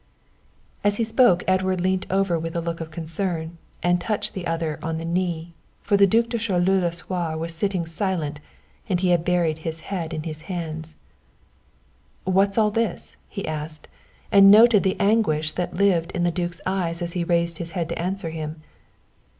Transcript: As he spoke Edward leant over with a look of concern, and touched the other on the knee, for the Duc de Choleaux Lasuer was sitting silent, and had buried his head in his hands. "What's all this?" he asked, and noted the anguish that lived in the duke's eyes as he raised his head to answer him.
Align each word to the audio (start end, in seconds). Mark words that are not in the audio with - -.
As 0.83 0.97
he 0.97 1.03
spoke 1.03 1.43
Edward 1.47 1.79
leant 1.79 2.07
over 2.09 2.39
with 2.39 2.55
a 2.55 2.59
look 2.59 2.81
of 2.81 2.89
concern, 2.89 3.59
and 3.83 4.01
touched 4.01 4.33
the 4.33 4.47
other 4.47 4.79
on 4.81 4.97
the 4.97 5.05
knee, 5.05 5.53
for 5.83 5.95
the 5.95 6.07
Duc 6.07 6.29
de 6.29 6.39
Choleaux 6.39 6.79
Lasuer 6.79 7.37
was 7.37 7.53
sitting 7.53 7.85
silent, 7.85 8.39
and 8.89 8.99
had 8.99 9.23
buried 9.23 9.59
his 9.59 9.79
head 9.93 10.11
in 10.11 10.23
his 10.23 10.41
hands. 10.49 10.95
"What's 12.23 12.57
all 12.57 12.71
this?" 12.71 13.15
he 13.29 13.47
asked, 13.47 13.87
and 14.31 14.49
noted 14.49 14.81
the 14.81 14.99
anguish 14.99 15.51
that 15.51 15.75
lived 15.75 16.13
in 16.13 16.23
the 16.23 16.31
duke's 16.31 16.61
eyes 16.65 17.03
as 17.03 17.13
he 17.13 17.23
raised 17.23 17.59
his 17.59 17.73
head 17.73 17.87
to 17.89 17.99
answer 17.99 18.31
him. 18.31 18.63